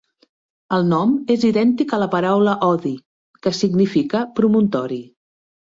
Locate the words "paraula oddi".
2.15-2.97